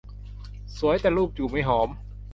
[0.77, 1.89] สวยแต่รูป จูบไม่หอม